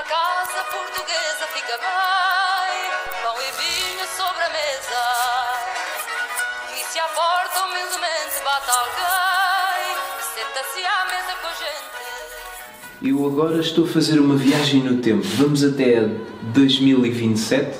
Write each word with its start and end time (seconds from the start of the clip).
Numa 0.00 0.08
casa 0.08 0.64
portuguesa 0.72 1.44
fica 1.52 1.76
bem, 1.76 2.90
pão 3.22 3.36
e 3.36 3.50
vinho 3.60 4.06
sobre 4.16 4.42
a 4.42 4.48
mesa. 4.48 5.02
E 6.72 6.90
se 6.90 6.98
à 6.98 7.04
porta 7.04 7.66
humildemente 7.66 8.42
bate 8.42 8.70
alguém, 8.70 9.96
senta-se 10.34 10.86
à 10.86 11.04
mesa 11.04 11.34
com 11.42 11.48
a 11.48 11.52
gente. 11.52 13.10
Eu 13.10 13.26
agora 13.26 13.60
estou 13.60 13.84
a 13.84 13.88
fazer 13.88 14.20
uma 14.20 14.36
viagem 14.36 14.82
no 14.82 15.02
tempo. 15.02 15.26
Vamos 15.36 15.62
até 15.62 16.08
2027, 16.54 17.78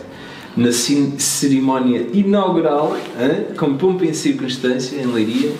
na 0.59 0.73
cerimónia 0.73 2.07
inaugural, 2.13 2.99
hã? 3.19 3.55
com 3.55 3.79
pompa 3.79 4.05
e 4.05 4.15
circunstância, 4.15 5.01
em 5.01 5.07
Leiria. 5.07 5.55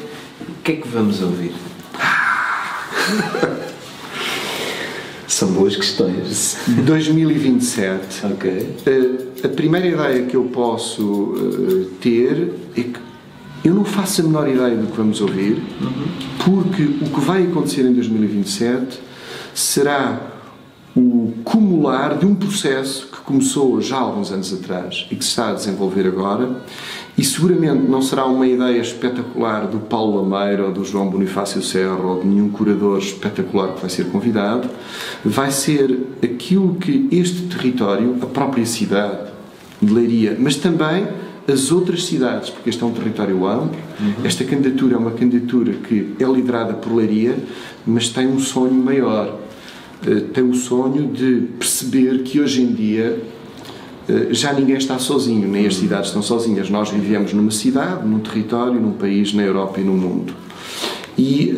O 0.47 0.63
que 0.63 0.73
é 0.73 0.77
que 0.77 0.89
vamos 0.89 1.23
ouvir? 1.23 1.55
São 5.31 5.53
boas 5.53 5.77
questões. 5.77 6.59
2027. 6.85 8.27
Ok. 8.27 8.77
Eh, 8.85 9.47
a 9.47 9.49
primeira 9.49 9.87
ideia 9.87 10.27
que 10.27 10.37
eu 10.37 10.43
posso 10.47 11.35
eh, 11.37 11.87
ter 12.01 12.53
é 12.77 12.83
que 12.83 12.99
eu 13.63 13.73
não 13.73 13.85
faço 13.85 14.23
a 14.23 14.25
menor 14.25 14.49
ideia 14.49 14.77
do 14.77 14.89
que 14.89 14.97
vamos 14.97 15.21
ouvir, 15.21 15.63
porque 16.45 16.83
o 16.83 17.09
que 17.11 17.21
vai 17.21 17.45
acontecer 17.45 17.83
em 17.83 17.93
2027 17.93 18.99
será 19.55 20.21
o 20.97 21.33
cumular 21.45 22.19
de 22.19 22.27
um 22.27 22.35
processo 22.35 23.07
que 23.07 23.19
começou 23.19 23.81
já 23.81 23.99
há 23.99 24.01
alguns 24.01 24.33
anos 24.33 24.53
atrás 24.53 25.07
e 25.13 25.15
que 25.15 25.25
se 25.25 25.31
está 25.31 25.51
a 25.51 25.55
desenvolver 25.55 26.09
agora. 26.09 26.61
E 27.19 27.25
seguramente 27.25 27.87
não 27.89 28.01
será 28.01 28.25
uma 28.25 28.47
ideia 28.47 28.81
espetacular 28.81 29.67
do 29.67 29.79
Paulo 29.79 30.23
Lameira 30.23 30.65
ou 30.65 30.73
do 30.73 30.85
João 30.85 31.09
Bonifácio 31.09 31.63
Serra 31.63 31.97
ou 31.97 32.21
de 32.21 32.27
nenhum 32.27 32.49
curador 32.49 32.99
espetacular 32.99 33.75
que 33.75 33.81
vai 33.81 33.91
ser 33.91 34.07
convidado. 34.07 34.69
Vai 35.25 35.51
ser 35.51 35.99
aquilo 36.23 36.77
que 36.77 37.09
este 37.13 37.43
território, 37.43 38.17
a 38.23 38.27
própria 38.27 38.65
cidade 38.65 39.31
de 39.83 39.93
Leiria, 39.93 40.37
mas 40.39 40.57
também 40.57 41.07
as 41.51 41.73
outras 41.73 42.05
cidades, 42.05 42.49
porque 42.51 42.71
este 42.71 42.83
é 42.83 42.87
um 42.87 42.93
território 42.93 43.47
amplo. 43.47 43.79
Esta 44.25 44.45
candidatura 44.45 44.95
é 44.95 44.99
uma 44.99 45.11
candidatura 45.11 45.73
que 45.73 46.15
é 46.19 46.25
liderada 46.25 46.75
por 46.75 46.95
Leiria, 46.95 47.37
mas 47.87 48.09
tem 48.09 48.27
um 48.29 48.39
sonho 48.39 48.75
maior. 48.75 49.39
Eh, 50.07 50.21
Tem 50.33 50.45
o 50.45 50.55
sonho 50.55 51.09
de 51.09 51.49
perceber 51.59 52.23
que 52.23 52.41
hoje 52.41 52.63
em 52.63 52.73
dia 52.73 53.21
já 54.31 54.53
ninguém 54.53 54.77
está 54.77 54.99
sozinho, 54.99 55.49
nem 55.49 55.67
as 55.67 55.77
cidades 55.77 56.07
estão 56.09 56.23
sozinhas. 56.23 56.69
Nós 56.71 56.91
vivemos 56.91 57.33
numa 57.33 57.51
cidade, 57.51 58.07
num 58.07 58.19
território, 58.21 58.81
num 58.81 58.93
país, 58.93 59.33
na 59.33 59.43
Europa 59.43 59.81
e 59.81 59.85
no 59.85 59.93
mundo. 59.95 60.33
E 61.19 61.51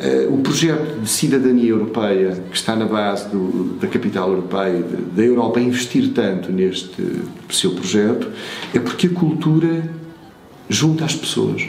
eh, 0.00 0.24
eh, 0.24 0.28
o 0.30 0.38
projeto 0.38 1.00
de 1.02 1.08
cidadania 1.10 1.68
europeia, 1.70 2.42
que 2.50 2.56
está 2.56 2.74
na 2.74 2.86
base 2.86 3.28
do- 3.28 3.76
da 3.78 3.86
capital 3.86 4.30
europeia, 4.30 4.82
da 5.14 5.22
Europa, 5.22 5.60
a 5.60 5.62
investir 5.62 6.08
tanto 6.14 6.50
neste 6.50 7.02
seu 7.50 7.72
projeto, 7.72 8.28
é 8.72 8.78
porque 8.78 9.08
a 9.08 9.10
cultura 9.10 9.90
junta 10.70 11.04
as 11.04 11.14
pessoas. 11.14 11.66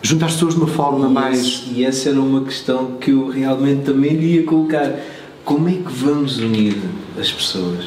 Junta 0.00 0.24
as 0.24 0.32
pessoas 0.32 0.54
de 0.54 0.60
uma 0.60 0.68
forma 0.68 1.06
E 1.06 1.12
mais. 1.12 1.38
esse- 1.40 1.70
E 1.74 1.84
essa 1.84 2.08
era 2.08 2.20
uma 2.20 2.42
questão 2.44 2.92
que 2.98 3.10
eu 3.10 3.28
realmente 3.28 3.82
também 3.82 4.14
lhe 4.16 4.36
ia 4.36 4.44
colocar. 4.44 4.98
Como 5.44 5.68
é 5.68 5.72
que 5.72 5.92
vamos 5.92 6.38
unir 6.38 6.76
as 7.18 7.30
pessoas? 7.30 7.84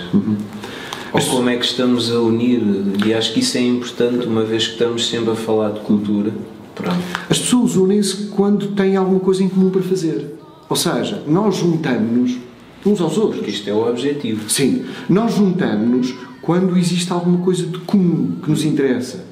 Ou 1.14 1.22
como 1.22 1.50
é 1.50 1.58
que 1.58 1.66
estamos 1.66 2.12
a 2.12 2.20
unir? 2.20 2.62
E 3.06 3.14
acho 3.14 3.34
que 3.34 3.40
isso 3.40 3.58
é 3.58 3.62
importante, 3.62 4.26
uma 4.26 4.44
vez 4.44 4.66
que 4.66 4.74
estamos 4.74 5.08
sempre 5.08 5.32
a 5.32 5.36
falar 5.36 5.70
de 5.72 5.82
cultura. 5.82 6.34
Pronto. 6.74 6.98
As 7.30 7.38
pessoas 7.38 7.76
unem-se 7.76 8.28
quando 8.28 8.70
têm 8.70 8.96
alguma 8.96 9.20
coisa 9.20 9.44
em 9.44 9.50
comum 9.50 9.70
para 9.70 9.84
fazer. 9.84 10.34
Ou 10.68 10.76
seja, 10.76 11.22
nós 11.28 11.58
juntamos-nos 11.58 12.38
uns 12.86 13.00
aos 13.00 13.18
outros. 13.18 13.38
Porque 13.38 13.52
isto 13.52 13.70
é 13.70 13.74
o 13.74 13.88
objetivo. 13.88 14.50
Sim, 14.50 14.86
nós 15.08 15.36
juntamos-nos 15.36 16.16
quando 16.42 16.76
existe 16.78 17.12
alguma 17.14 17.38
coisa 17.38 17.66
de 17.66 17.78
comum 17.80 18.38
que 18.44 18.50
nos 18.50 18.66
interessa. 18.66 19.24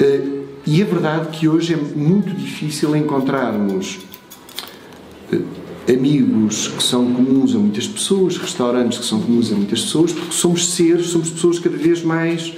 Eh, 0.00 0.20
e 0.66 0.82
é 0.82 0.84
verdade 0.84 1.28
que 1.28 1.46
hoje 1.46 1.74
é 1.74 1.76
muito 1.76 2.34
difícil 2.34 2.96
encontrarmos 2.96 3.98
eh, 5.32 5.40
amigos 5.88 6.68
que 6.68 6.82
são 6.82 7.12
comuns 7.12 7.54
a 7.54 7.58
muitas 7.58 7.86
pessoas, 7.86 8.36
restaurantes 8.36 8.98
que 8.98 9.04
são 9.04 9.20
comuns 9.20 9.52
a 9.52 9.54
muitas 9.54 9.82
pessoas, 9.82 10.12
porque 10.12 10.32
somos 10.32 10.74
seres, 10.74 11.06
somos 11.06 11.30
pessoas 11.30 11.58
cada 11.58 11.76
vez 11.76 12.02
mais 12.02 12.52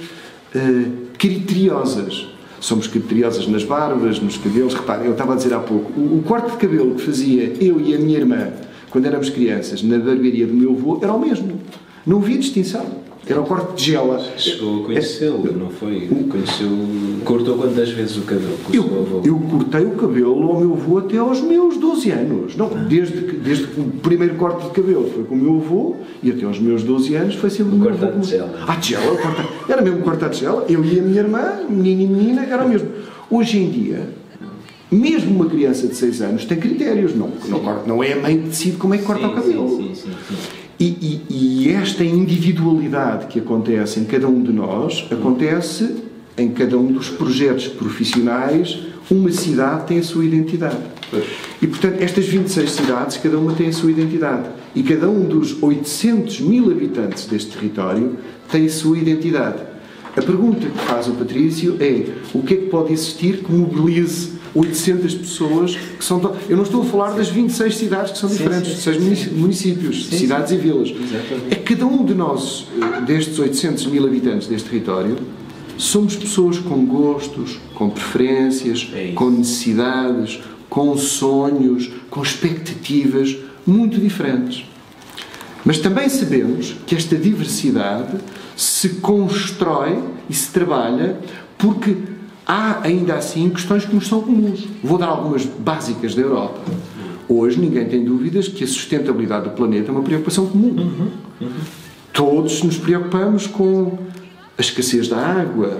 eh, 0.53 0.85
criteriosas. 1.17 2.27
Somos 2.59 2.87
criteriosas 2.87 3.47
nas 3.47 3.63
barbas, 3.63 4.19
nos 4.19 4.35
cabelos. 4.37 4.73
Reparem, 4.73 5.05
eu 5.05 5.13
estava 5.13 5.33
a 5.33 5.35
dizer 5.37 5.53
há 5.53 5.59
pouco, 5.59 5.97
o, 5.97 6.17
o 6.17 6.23
corte 6.23 6.51
de 6.51 6.57
cabelo 6.57 6.95
que 6.95 7.01
fazia 7.01 7.53
eu 7.61 7.79
e 7.79 7.95
a 7.95 7.99
minha 7.99 8.17
irmã 8.17 8.51
quando 8.89 9.05
éramos 9.05 9.29
crianças 9.29 9.83
na 9.83 9.97
barbearia 9.97 10.47
do 10.47 10.53
meu 10.53 10.71
avô 10.71 10.99
era 11.01 11.13
o 11.13 11.19
mesmo. 11.19 11.59
Não 12.05 12.17
havia 12.17 12.37
distinção. 12.37 12.85
Era 13.29 13.41
o 13.41 13.45
corte 13.45 13.75
de 13.75 13.91
gela. 13.91 14.19
Chegou 14.37 14.81
a 14.81 14.85
conhecê-lo, 14.87 15.53
não 15.55 15.69
foi? 15.69 16.07
Conheceu. 16.29 16.67
Cortou 17.23 17.57
quantas 17.57 17.89
vezes 17.89 18.17
o 18.17 18.21
cabelo 18.21 18.55
o 18.67 18.71
seu 18.71 18.83
avô? 18.83 19.21
Eu, 19.23 19.35
eu 19.35 19.39
cortei 19.39 19.85
o 19.85 19.91
cabelo 19.91 20.43
ao 20.51 20.59
meu 20.59 20.73
avô 20.73 20.97
até 20.97 21.17
aos 21.17 21.39
meus 21.41 21.77
12 21.77 22.09
anos. 22.09 22.55
Não, 22.55 22.69
desde, 22.87 23.21
que, 23.21 23.35
desde 23.37 23.67
que 23.67 23.79
o 23.79 23.83
primeiro 24.01 24.33
corte 24.35 24.65
de 24.65 24.71
cabelo 24.71 25.09
foi 25.13 25.23
com 25.25 25.35
o 25.35 25.37
meu 25.37 25.55
avô 25.57 25.95
e 26.23 26.31
até 26.31 26.43
aos 26.43 26.59
meus 26.59 26.81
12 26.81 27.13
anos 27.15 27.35
foi 27.35 27.51
sempre 27.51 27.75
o 27.75 27.77
meu 27.77 27.89
corte 27.89 28.03
avô. 28.03 28.17
à 28.17 28.21
tigela. 28.21 28.63
À 28.67 28.75
tigela, 28.77 29.13
o 29.13 29.17
corte 29.17 29.41
à- 29.41 29.71
era 29.73 29.81
mesmo 29.83 29.99
o 29.99 30.01
corte 30.03 30.25
à 30.25 30.29
tigela. 30.29 30.65
Eu 30.67 30.83
e 30.83 30.99
a 30.99 31.01
minha 31.03 31.21
irmã, 31.21 31.59
menino 31.69 32.01
e 32.01 32.07
menina, 32.07 32.41
era 32.45 32.65
o 32.65 32.69
mesmo. 32.69 32.87
Hoje 33.29 33.59
em 33.59 33.69
dia, 33.69 34.09
mesmo 34.91 35.35
uma 35.35 35.45
criança 35.45 35.85
de 35.87 35.93
6 35.93 36.21
anos 36.23 36.45
tem 36.45 36.57
critérios. 36.59 37.13
Não, 37.13 37.29
não, 37.47 37.85
não 37.85 38.03
é 38.03 38.13
a 38.13 38.15
mãe 38.19 38.37
que 38.41 38.47
decide 38.49 38.77
como 38.77 38.95
é 38.95 38.97
que 38.97 39.03
corta 39.03 39.21
Sim, 39.27 39.31
o 39.31 39.35
cabelo. 39.35 39.69
Sim, 39.77 39.91
sim. 39.93 40.09
E, 40.79 40.85
e- 40.85 41.21
e 41.65 41.69
esta 41.73 42.03
individualidade 42.05 43.27
que 43.27 43.39
acontece 43.39 43.99
em 43.99 44.05
cada 44.05 44.27
um 44.27 44.41
de 44.41 44.51
nós 44.53 45.05
acontece 45.11 45.95
em 46.37 46.49
cada 46.51 46.77
um 46.77 46.91
dos 46.91 47.09
projetos 47.09 47.67
profissionais. 47.67 48.79
Uma 49.11 49.31
cidade 49.31 49.87
tem 49.87 49.99
a 49.99 50.03
sua 50.03 50.23
identidade. 50.23 50.77
E, 51.61 51.67
portanto, 51.67 51.97
estas 51.99 52.25
26 52.27 52.71
cidades, 52.71 53.17
cada 53.17 53.37
uma 53.37 53.53
tem 53.53 53.67
a 53.67 53.73
sua 53.73 53.91
identidade. 53.91 54.47
E 54.73 54.83
cada 54.83 55.09
um 55.09 55.25
dos 55.25 55.61
800 55.61 56.39
mil 56.41 56.71
habitantes 56.71 57.25
deste 57.25 57.51
território 57.57 58.15
tem 58.49 58.65
a 58.65 58.69
sua 58.69 58.97
identidade. 58.97 59.57
A 60.15 60.21
pergunta 60.21 60.65
que 60.67 60.77
faz 60.85 61.07
o 61.07 61.11
Patrício 61.13 61.75
é 61.79 62.05
o 62.33 62.41
que 62.41 62.53
é 62.53 62.57
que 62.57 62.65
pode 62.67 62.93
existir 62.93 63.37
que 63.43 63.51
mobilize 63.51 64.31
800 64.55 65.15
pessoas 65.15 65.75
que 65.75 66.03
são... 66.03 66.19
Eu 66.49 66.57
não 66.57 66.63
estou 66.63 66.81
a 66.81 66.85
falar 66.85 67.11
das 67.11 67.29
26 67.29 67.75
cidades 67.75 68.11
que 68.13 68.17
são 68.17 68.29
diferentes, 68.29 68.73
sim, 68.73 68.81
seis 68.81 68.97
munici- 69.01 69.29
municípios, 69.29 70.05
Sim, 70.07 70.17
cidades 70.17 70.51
e 70.51 70.57
vilas. 70.57 70.89
Exatamente. 70.89 71.51
É 71.51 71.55
cada 71.55 71.85
um 71.85 72.03
de 72.05 72.13
nós, 72.13 72.67
eh, 72.81 73.01
destes 73.01 73.37
800 73.39 73.85
mil 73.87 74.05
habitantes 74.05 74.47
deste 74.47 74.69
território, 74.69 75.17
somos 75.77 76.15
pessoas 76.15 76.57
com 76.59 76.85
gostos, 76.85 77.57
com 77.75 77.89
preferências, 77.89 78.89
É 78.93 79.11
com 79.13 79.29
necessidades, 79.29 80.39
com 80.69 80.97
sonhos, 80.97 81.89
com 82.09 82.21
expectativas 82.21 83.35
muito 83.65 83.99
diferentes. 83.99 84.65
Mas 85.63 85.77
também 85.79 86.09
sabemos 86.09 86.75
que 86.87 86.95
esta 86.95 87.15
diversidade 87.15 88.17
se 88.55 88.89
constrói 88.95 89.99
e 90.29 90.33
se 90.33 90.49
trabalha 90.51 91.17
porque 91.57 91.95
há 92.49 92.79
ainda 92.81 93.13
assim 93.13 93.47
questões 93.51 93.85
que 93.85 93.93
nos 93.93 94.07
são 94.07 94.21
comuns. 94.21 94.67
Vou 94.83 94.97
dar 94.97 95.05
algumas 95.05 95.45
básicas 95.45 96.15
da 96.15 96.23
Europa. 96.23 96.59
Hoje 97.27 97.59
ninguém 97.59 97.85
tem 97.87 98.03
dúvidas 98.03 98.47
que 98.47 98.63
a 98.63 98.67
sustentabilidade 98.67 99.43
do 99.43 99.51
planeta 99.51 99.89
é 99.89 99.91
uma 99.91 100.01
preocupação 100.01 100.47
comum. 100.47 101.11
Todos 102.11 102.63
nos 102.63 102.75
preocupamos 102.75 103.45
com 103.45 103.99
a 104.57 104.61
escassez 104.61 105.07
da 105.07 105.17
água, 105.17 105.79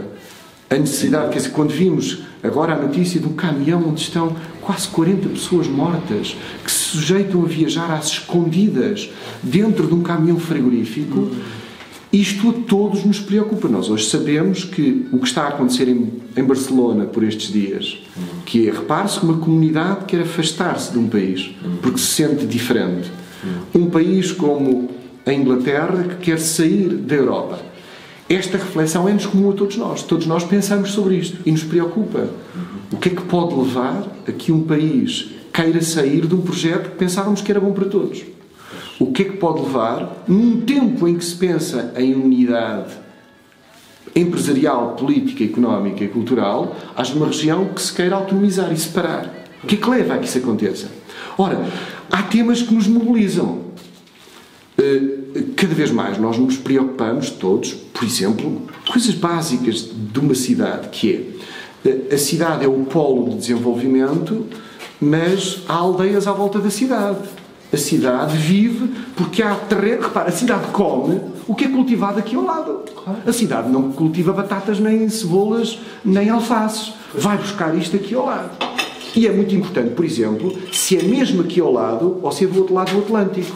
a 0.70 0.76
necessidade, 0.76 1.30
quer 1.30 1.40
dizer, 1.40 1.50
quando 1.50 1.72
vimos 1.72 2.20
agora 2.44 2.74
a 2.74 2.78
notícia 2.78 3.20
de 3.20 3.26
um 3.26 3.34
caminhão 3.34 3.84
onde 3.90 4.02
estão 4.02 4.36
quase 4.62 4.88
40 4.90 5.28
pessoas 5.30 5.68
mortas 5.68 6.38
que 6.64 6.72
se 6.72 6.92
sujeitam 6.92 7.42
a 7.42 7.48
viajar 7.48 7.92
às 7.92 8.06
escondidas 8.10 9.10
dentro 9.42 9.88
de 9.88 9.96
um 9.96 10.04
caminhão 10.04 10.38
frigorífico, 10.38 11.32
isto 12.12 12.50
a 12.50 12.54
todos 12.68 13.04
nos 13.04 13.20
preocupa. 13.20 13.68
Nós 13.68 13.90
hoje 13.90 14.10
sabemos 14.10 14.64
que 14.64 15.08
o 15.12 15.20
que 15.20 15.28
está 15.28 15.44
a 15.44 15.48
acontecer 15.50 15.88
em, 15.88 16.12
em 16.36 16.44
Barcelona 16.44 17.06
por 17.06 17.24
estes 17.24 17.52
dias, 17.52 18.02
que 18.46 18.68
é, 18.68 18.72
repare-se, 18.72 19.22
uma 19.22 19.38
comunidade 19.38 20.06
quer 20.06 20.22
afastar-se 20.22 20.92
de 20.92 20.98
um 20.98 21.08
país 21.08 21.52
porque 21.82 22.00
se 22.00 22.08
sente 22.08 22.46
diferente. 22.46 23.12
Um 23.74 23.90
país 23.90 24.32
como 24.32 24.90
a 25.26 25.32
Inglaterra 25.32 26.04
que 26.04 26.16
quer 26.16 26.40
sair 26.40 26.90
da 26.90 27.16
Europa. 27.16 27.60
Esta 28.28 28.58
reflexão 28.58 29.08
é-nos 29.08 29.26
comum 29.26 29.52
a 29.52 29.54
todos 29.54 29.78
nós. 29.78 30.04
Todos 30.04 30.26
nós 30.26 30.44
pensamos 30.44 30.92
sobre 30.92 31.16
isto 31.16 31.38
e 31.46 31.52
nos 31.52 31.64
preocupa. 31.64 32.30
O 32.92 32.98
que 32.98 33.10
é 33.10 33.12
que 33.12 33.22
pode 33.24 33.56
levar 33.56 34.08
a 34.28 34.32
que 34.32 34.52
um 34.52 34.64
país 34.64 35.30
queira 35.54 35.82
sair 35.82 36.26
de 36.26 36.36
um 36.36 36.42
projeto 36.42 36.92
que 36.92 36.98
pensávamos 36.98 37.42
que 37.42 37.52
era 37.52 37.60
bom 37.60 37.72
para 37.72 37.86
todos? 37.86 38.24
O 39.00 39.14
que 39.14 39.22
é 39.22 39.26
que 39.26 39.38
pode 39.38 39.62
levar, 39.62 40.24
num 40.28 40.62
tempo 40.62 41.08
em 41.08 41.18
que 41.18 41.24
se 41.24 41.36
pensa 41.36 41.94
em 41.96 42.14
unidade 42.14 42.94
empresarial, 44.16 44.96
política, 44.96 45.44
económica 45.44 46.04
e 46.04 46.10
cultural, 46.10 46.76
haja 46.96 47.16
uma 47.16 47.28
região 47.28 47.66
que 47.70 47.82
se 47.82 47.94
queira 47.94 48.16
autonomizar 48.16 48.72
e 48.74 48.78
separar? 48.78 49.34
O 49.64 49.68
que 49.68 49.76
é 49.76 49.78
que 49.78 49.90
leva 49.90 50.16
a 50.16 50.18
que 50.18 50.26
isso 50.26 50.38
aconteça? 50.38 50.90
Ora, 51.38 51.64
há 52.12 52.24
temas 52.24 52.62
que 52.62 52.74
nos 52.74 52.88
mobilizam. 52.88 53.70
Eh, 54.78 55.44
cada 55.56 55.74
vez 55.74 55.92
mais 55.92 56.18
nós 56.18 56.38
nos 56.38 56.58
preocupamos 56.58 57.30
todos, 57.30 57.74
por 57.74 58.04
exemplo, 58.04 58.64
coisas 58.90 59.14
básicas 59.14 59.90
de 59.94 60.20
uma 60.20 60.36
cidade, 60.36 60.90
que 60.90 61.14
é 61.14 61.40
a 62.14 62.18
cidade 62.18 62.66
é 62.66 62.68
o 62.68 62.84
polo 62.86 63.30
de 63.30 63.38
desenvolvimento, 63.38 64.46
mas 65.00 65.62
há 65.68 65.76
aldeias 65.76 66.28
à 66.28 66.34
volta 66.34 66.60
da 66.60 66.70
cidade. 66.70 67.20
A 67.72 67.78
cidade 67.78 68.36
vive 68.36 68.90
porque 69.16 69.44
há 69.44 69.54
terreno. 69.56 70.02
Repara, 70.02 70.30
a 70.30 70.32
cidade 70.32 70.68
come 70.72 71.22
o 71.48 71.54
que 71.54 71.66
é 71.66 71.68
cultivado 71.68 72.20
aqui 72.20 72.36
ao 72.36 72.44
lado. 72.44 72.82
A 73.26 73.32
cidade 73.32 73.70
não 73.70 73.92
cultiva 73.92 74.34
batatas, 74.34 74.80
nem 74.80 75.08
cebolas, 75.10 75.80
nem 76.04 76.30
alfaces. 76.30 76.94
Vai 77.14 77.38
buscar 77.38 77.76
isto 77.76 77.96
aqui 77.96 78.16
ao 78.16 78.26
lado. 78.26 78.50
E 79.16 79.28
é 79.28 79.32
muito 79.32 79.54
importante, 79.54 79.92
por 79.92 80.06
exemplo, 80.06 80.56
se 80.72 80.98
é 80.98 81.04
mesmo 81.04 81.42
aqui 81.42 81.60
ao 81.60 81.72
lado 81.72 82.20
ou 82.22 82.32
se 82.32 82.46
é 82.46 82.48
do 82.48 82.60
outro 82.60 82.74
lado 82.74 82.92
do 82.92 83.00
Atlântico. 83.00 83.56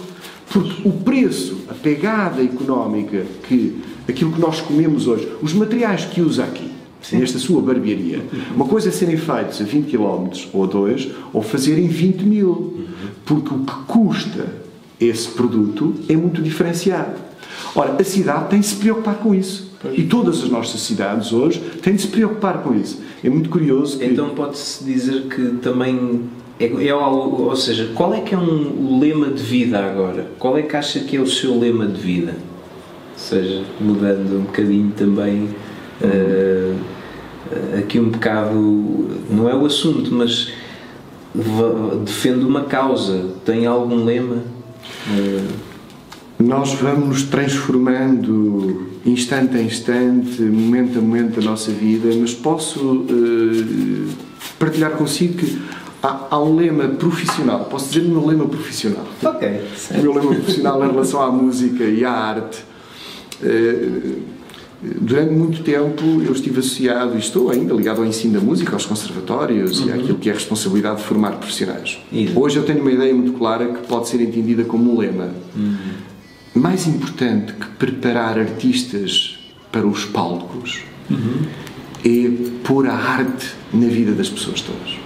Porque 0.51 0.87
o 0.87 0.91
preço, 0.91 1.61
a 1.69 1.73
pegada 1.73 2.43
económica 2.43 3.25
que 3.47 3.81
aquilo 4.07 4.31
que 4.31 4.41
nós 4.41 4.61
comemos 4.61 5.07
hoje, 5.07 5.31
os 5.41 5.53
materiais 5.53 6.05
que 6.05 6.21
usa 6.21 6.43
aqui. 6.43 6.72
Nesta 7.17 7.39
sua 7.39 7.61
barbearia, 7.61 8.23
uma 8.55 8.65
coisa 8.65 8.89
é 8.89 8.91
serem 8.91 9.17
feitos 9.17 9.61
a 9.61 9.63
20 9.63 9.89
km 9.89 10.27
ou 10.53 10.63
a 10.63 10.67
2 10.67 11.09
ou 11.33 11.41
fazerem 11.41 11.87
20 11.87 12.21
mil. 12.23 12.87
Porque 13.25 13.53
o 13.53 13.59
que 13.59 13.73
custa 13.87 14.47
esse 14.99 15.29
produto 15.29 15.95
é 16.09 16.15
muito 16.15 16.41
diferenciado. 16.41 17.13
Ora, 17.75 17.95
a 17.99 18.03
cidade 18.03 18.49
tem 18.49 18.59
de 18.59 18.67
se 18.67 18.75
preocupar 18.75 19.15
com 19.15 19.33
isso. 19.33 19.73
E 19.91 20.03
todas 20.03 20.41
as 20.41 20.49
nossas 20.49 20.79
cidades 20.81 21.33
hoje 21.33 21.59
têm 21.81 21.95
de 21.95 22.03
se 22.03 22.07
preocupar 22.07 22.59
com 22.59 22.73
isso. 22.73 23.01
É 23.23 23.29
muito 23.29 23.49
curioso. 23.49 23.99
Que... 23.99 24.05
Então 24.05 24.29
pode-se 24.29 24.83
dizer 24.83 25.23
que 25.23 25.57
também. 25.61 26.21
É, 26.59 26.87
é, 26.87 26.95
ou 26.95 27.55
seja, 27.55 27.91
qual 27.93 28.13
é 28.13 28.21
que 28.21 28.33
é 28.33 28.37
um, 28.37 28.93
o 28.93 28.99
lema 28.99 29.27
de 29.27 29.41
vida 29.41 29.79
agora? 29.79 30.27
Qual 30.39 30.57
é 30.57 30.61
que 30.61 30.75
acha 30.75 30.99
que 30.99 31.17
é 31.17 31.19
o 31.19 31.27
seu 31.27 31.59
lema 31.59 31.85
de 31.87 31.99
vida? 31.99 32.31
Ou 32.31 33.17
seja, 33.17 33.63
mudando 33.81 34.37
um 34.37 34.43
bocadinho 34.43 34.91
também. 34.95 35.49
Uh, 36.01 36.92
aqui 37.77 37.99
um 37.99 38.09
bocado. 38.09 39.09
Não 39.29 39.49
é 39.49 39.55
o 39.55 39.65
assunto, 39.65 40.13
mas 40.13 40.51
defende 42.05 42.45
uma 42.45 42.63
causa. 42.63 43.25
Tem 43.45 43.65
algum 43.65 44.03
lema? 44.03 44.43
Uh, 45.07 45.73
nós 46.39 46.73
vamos 46.73 47.23
transformando 47.23 48.91
instante 49.05 49.55
a 49.55 49.61
instante, 49.61 50.41
momento 50.41 50.99
a 50.99 51.01
momento 51.01 51.39
da 51.39 51.45
nossa 51.49 51.71
vida, 51.71 52.09
mas 52.19 52.33
posso 52.33 52.79
uh, 52.79 54.09
partilhar 54.59 54.91
consigo 54.91 55.37
que 55.37 55.61
há, 56.01 56.27
há, 56.31 56.41
um 56.41 56.55
lema 56.55 56.87
profissional, 56.89 57.65
posso 57.65 57.91
dizer 57.91 58.05
o 58.07 58.09
meu 58.09 58.25
lema 58.25 58.45
profissional. 58.45 59.05
Ok. 59.23 59.61
O 59.91 60.01
meu 60.01 60.13
lema 60.13 60.35
profissional 60.35 60.83
em 60.83 60.91
relação 60.91 61.21
à 61.21 61.31
música 61.31 61.83
e 61.83 62.03
à 62.03 62.11
arte. 62.11 62.63
Uh, 63.41 64.33
durante 65.01 65.33
muito 65.33 65.63
tempo 65.63 66.03
eu 66.25 66.31
estive 66.31 66.59
associado, 66.59 67.15
e 67.15 67.19
estou 67.19 67.49
ainda 67.49 67.73
ligado 67.73 68.01
ao 68.01 68.05
ensino 68.05 68.33
da 68.33 68.39
música, 68.39 68.73
aos 68.73 68.85
conservatórios 68.85 69.79
uhum. 69.79 69.87
e 69.87 69.91
àquilo 69.91 70.17
que 70.17 70.29
é 70.29 70.31
a 70.31 70.35
responsabilidade 70.35 70.97
de 70.97 71.03
formar 71.03 71.31
profissionais. 71.33 71.99
Isso. 72.11 72.39
Hoje 72.39 72.57
eu 72.57 72.63
tenho 72.63 72.81
uma 72.81 72.91
ideia 72.91 73.13
muito 73.13 73.33
clara 73.33 73.67
que 73.67 73.87
pode 73.87 74.09
ser 74.09 74.21
entendida 74.21 74.63
como 74.63 74.93
um 74.93 74.97
lema. 74.97 75.29
Uhum 75.55 76.13
mais 76.53 76.85
importante 76.87 77.53
que 77.53 77.65
preparar 77.79 78.37
artistas 78.37 79.39
para 79.71 79.87
os 79.87 80.05
palcos 80.05 80.81
uhum. 81.09 81.45
é 82.05 82.29
pôr 82.63 82.87
a 82.87 82.93
arte 82.93 83.47
na 83.73 83.87
vida 83.87 84.11
das 84.11 84.29
pessoas 84.29 84.61
todas. 84.61 84.99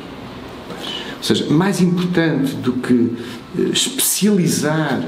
Ou 1.18 1.24
seja, 1.24 1.50
mais 1.50 1.82
importante 1.82 2.54
do 2.56 2.74
que 2.74 3.12
eh, 3.58 3.70
especializar 3.72 5.08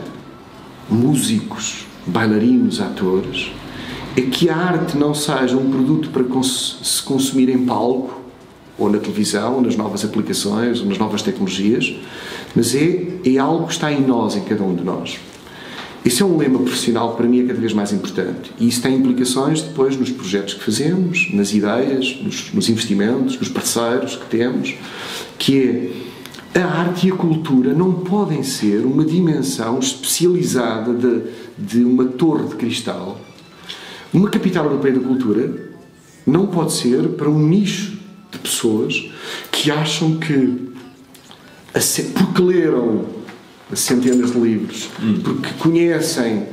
músicos, 0.90 1.86
bailarinos, 2.08 2.80
atores, 2.80 3.52
é 4.20 4.22
que 4.24 4.50
a 4.50 4.56
arte 4.56 4.98
não 4.98 5.14
seja 5.14 5.56
um 5.56 5.70
produto 5.70 6.10
para 6.10 6.24
cons 6.24 6.80
se 6.84 7.02
consumir 7.02 7.50
em 7.50 7.66
palco, 7.66 8.20
ou 8.78 8.90
na 8.90 8.98
televisão, 8.98 9.56
ou 9.56 9.62
nas 9.62 9.76
novas 9.76 10.06
aplicações, 10.06 10.80
ou 10.80 10.86
nas 10.86 10.98
novas 10.98 11.22
tecnologias, 11.22 11.96
mas 12.56 12.74
é, 12.76 13.08
é 13.26 13.38
algo 13.38 13.68
que 13.68 13.74
está 13.74 13.92
em 13.92 14.02
nós, 14.02 14.36
em 14.36 14.42
cada 14.42 14.64
um 14.64 14.74
de 14.74 14.84
nós. 14.84 15.20
Esse 16.06 16.22
é 16.22 16.26
um 16.26 16.38
lema 16.38 16.60
profissional 16.60 17.12
que 17.12 17.18
para 17.18 17.28
mim 17.28 17.44
é 17.44 17.48
cada 17.48 17.60
vez 17.60 17.74
mais 17.74 17.92
importante. 17.92 18.52
E 18.58 18.68
isso 18.68 18.82
tem 18.82 18.96
implicações 18.96 19.62
depois 19.62 19.98
nos 19.98 20.10
projetos 20.10 20.54
que 20.54 20.64
fazemos, 20.64 21.30
nas 21.34 21.54
ideias, 21.54 22.18
nos, 22.22 22.54
nos 22.54 22.70
investimentos, 22.70 23.38
nos 23.38 23.50
parceiros 23.50 24.16
que 24.16 24.26
temos, 24.28 24.76
que 25.38 25.92
é 26.54 26.62
a 26.62 26.66
arte 26.66 27.08
e 27.08 27.12
a 27.12 27.16
cultura 27.16 27.74
não 27.74 27.94
podem 27.94 28.44
ser 28.44 28.86
uma 28.86 29.04
dimensão 29.04 29.78
especializada 29.80 30.94
de, 30.94 31.22
de 31.58 31.84
uma 31.84 32.06
torre 32.06 32.48
de 32.48 32.56
cristal. 32.56 33.20
Uma 34.14 34.30
capital 34.30 34.66
europeia 34.66 34.96
da 34.96 35.02
cultura 35.02 35.70
não 36.26 36.48
pode 36.48 36.74
ser 36.74 37.10
para 37.10 37.30
um 37.30 37.40
nicho 37.40 37.98
de 38.32 38.38
pessoas 38.40 39.10
que 39.52 39.72
acham 39.72 40.18
que, 40.18 40.70
porque 42.14 42.42
leram 42.42 43.06
centenas 43.74 44.32
de 44.32 44.40
livros, 44.40 44.90
hum. 45.02 45.20
porque 45.24 45.50
conhecem 45.60 46.48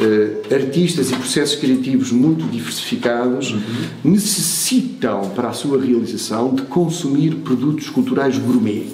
uh, 0.00 0.54
artistas 0.54 1.10
e 1.10 1.14
processos 1.14 1.56
criativos 1.56 2.10
muito 2.10 2.44
diversificados, 2.46 3.52
uhum. 3.52 3.62
necessitam 4.04 5.30
para 5.30 5.48
a 5.48 5.52
sua 5.52 5.80
realização 5.80 6.54
de 6.54 6.62
consumir 6.62 7.36
produtos 7.36 7.88
culturais 7.88 8.38
gourmet. 8.38 8.88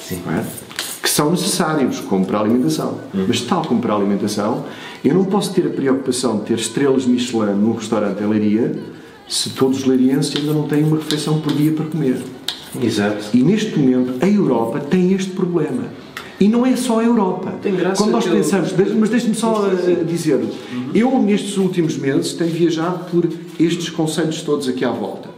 Sim. 0.00 0.20
É? 0.28 0.44
Que 1.02 1.10
são 1.10 1.30
necessários, 1.30 2.00
como 2.00 2.24
para 2.24 2.38
a 2.38 2.40
alimentação. 2.40 3.00
Uhum. 3.12 3.26
Mas, 3.28 3.40
tal 3.42 3.62
como 3.62 3.80
para 3.80 3.92
a 3.92 3.96
alimentação, 3.96 4.64
eu 5.04 5.14
não 5.14 5.24
posso 5.24 5.52
ter 5.52 5.66
a 5.66 5.70
preocupação 5.70 6.38
de 6.38 6.46
ter 6.46 6.58
estrelas 6.58 7.04
Michelin 7.04 7.54
num 7.54 7.74
restaurante 7.74 8.22
em 8.22 8.26
Leiria 8.26 8.74
se 9.28 9.50
todos 9.50 9.80
os 9.80 9.84
leirienses 9.84 10.34
ainda 10.36 10.52
não 10.52 10.66
têm 10.66 10.82
uma 10.82 10.96
refeição 10.96 11.40
por 11.40 11.52
dia 11.52 11.72
para 11.72 11.86
comer. 11.86 12.22
Exato. 12.82 13.24
E 13.32 13.42
neste 13.42 13.78
momento 13.78 14.14
a 14.20 14.28
Europa 14.28 14.80
tem 14.80 15.12
este 15.12 15.30
problema 15.30 15.84
e 16.40 16.48
não 16.48 16.66
é 16.66 16.74
só 16.76 17.00
a 17.00 17.04
Europa. 17.04 17.52
Tem 17.62 17.74
graça 17.74 18.02
Quando 18.02 18.12
nós 18.12 18.26
pensamos, 18.26 18.72
eu... 18.78 18.96
mas 18.96 19.08
deixe-me 19.08 19.34
só 19.34 19.68
uh, 19.68 20.04
dizer, 20.04 20.36
uhum. 20.36 20.90
eu 20.94 21.22
nestes 21.22 21.56
últimos 21.56 21.96
meses 21.96 22.32
tenho 22.32 22.50
viajado 22.50 23.04
por 23.10 23.28
estes 23.58 23.88
conselhos 23.90 24.42
todos 24.42 24.68
aqui 24.68 24.84
à 24.84 24.90
volta. 24.90 25.28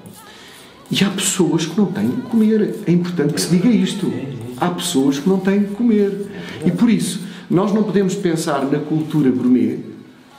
E 0.91 1.05
há 1.05 1.11
pessoas 1.11 1.67
que 1.67 1.77
não 1.77 1.87
têm 1.87 2.09
de 2.09 2.23
comer. 2.23 2.77
É 2.87 2.93
importante 2.93 3.35
que 3.35 3.41
se 3.41 3.51
diga 3.51 3.69
isto. 3.69 4.11
Há 4.57 4.71
pessoas 4.71 5.19
que 5.19 5.29
não 5.29 5.39
têm 5.39 5.61
de 5.61 5.75
comer. 5.75 6.27
E 6.65 6.71
por 6.71 6.89
isso, 6.89 7.26
nós 7.49 7.73
não 7.73 7.83
podemos 7.83 8.15
pensar 8.15 8.65
na 8.65 8.79
cultura 8.79 9.31
gourmet, 9.31 9.81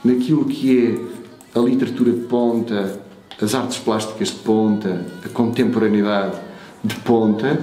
naquilo 0.04 0.44
que 0.44 0.86
é 0.86 1.58
a 1.58 1.62
literatura 1.62 2.12
de 2.12 2.20
ponta, 2.26 3.00
as 3.40 3.54
artes 3.54 3.78
plásticas 3.78 4.28
de 4.28 4.36
ponta, 4.36 5.06
a 5.24 5.28
contemporaneidade 5.28 6.36
de 6.84 6.94
ponta, 6.96 7.60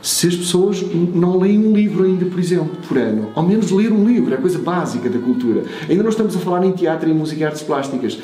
se 0.00 0.28
as 0.28 0.36
pessoas 0.36 0.82
não 1.14 1.38
leem 1.38 1.58
um 1.58 1.72
livro 1.74 2.04
ainda, 2.04 2.24
por 2.26 2.38
exemplo, 2.38 2.76
por 2.86 2.96
ano. 2.96 3.30
Ao 3.34 3.42
menos 3.42 3.70
ler 3.70 3.92
um 3.92 4.06
livro, 4.06 4.32
é 4.32 4.36
a 4.36 4.40
coisa 4.40 4.58
básica 4.58 5.10
da 5.10 5.18
cultura. 5.18 5.64
Ainda 5.88 6.02
não 6.02 6.10
estamos 6.10 6.36
a 6.36 6.38
falar 6.38 6.64
em 6.64 6.72
teatro, 6.72 7.10
em 7.10 7.14
música 7.14 7.40
e 7.40 7.44
artes 7.44 7.62
plásticas. 7.62 8.18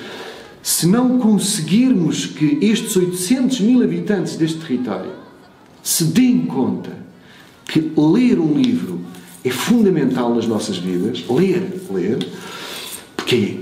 Se 0.62 0.86
não 0.86 1.18
conseguirmos 1.18 2.26
que 2.26 2.58
estes 2.62 2.94
800 2.94 3.60
mil 3.60 3.82
habitantes 3.82 4.36
deste 4.36 4.58
território 4.58 5.10
se 5.82 6.04
deem 6.04 6.46
conta 6.46 6.90
que 7.66 7.80
ler 7.96 8.38
um 8.38 8.54
livro 8.54 9.00
é 9.44 9.50
fundamental 9.50 10.34
nas 10.34 10.46
nossas 10.46 10.78
vidas, 10.78 11.25
ler, 11.28 11.80
ler, 11.90 12.18
porque 13.16 13.58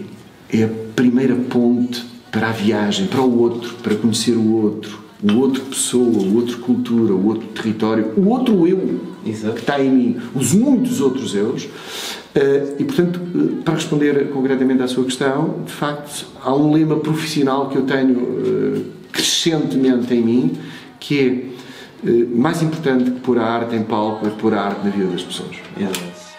é 0.52 0.64
a 0.64 0.68
primeira 0.94 1.34
ponte 1.34 2.04
para 2.30 2.48
a 2.48 2.52
viagem, 2.52 3.06
para 3.06 3.20
o 3.20 3.40
outro, 3.40 3.74
para 3.82 3.94
conhecer 3.94 4.36
o 4.36 4.52
outro, 4.52 5.00
o 5.22 5.38
outro 5.38 5.62
pessoa, 5.64 6.22
o 6.22 6.36
outro 6.36 6.58
cultura, 6.58 7.12
o 7.12 7.26
outro 7.26 7.46
território, 7.48 8.12
o 8.16 8.28
outro 8.28 8.66
eu 8.66 9.00
Exato. 9.26 9.54
que 9.54 9.60
está 9.60 9.82
em 9.82 9.90
mim, 9.90 10.16
os 10.34 10.52
muitos 10.54 11.00
outros 11.00 11.34
eus. 11.34 11.64
Uh, 11.64 12.76
e, 12.78 12.84
portanto, 12.84 13.20
uh, 13.34 13.62
para 13.64 13.74
responder 13.74 14.30
concretamente 14.30 14.82
à 14.82 14.88
sua 14.88 15.04
questão, 15.04 15.62
de 15.66 15.72
facto, 15.72 16.26
há 16.42 16.54
um 16.54 16.72
lema 16.72 16.96
profissional 16.96 17.68
que 17.68 17.76
eu 17.76 17.82
tenho 17.82 18.18
uh, 18.18 18.84
crescentemente 19.12 20.14
em 20.14 20.22
mim, 20.22 20.52
que 20.98 21.18
é 21.18 21.44
mais 22.02 22.62
importante 22.62 23.10
que 23.10 23.20
pôr 23.20 23.38
a 23.38 23.44
arte 23.44 23.74
em 23.74 23.82
palco 23.82 24.26
é 24.26 24.30
pôr 24.30 24.54
a 24.54 24.62
arte 24.62 24.84
na 24.84 24.90
vida 24.90 25.08
das 25.08 25.22
pessoas. 25.22 25.56
Exato. 25.76 26.29